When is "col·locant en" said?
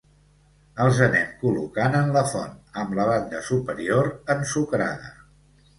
1.43-2.11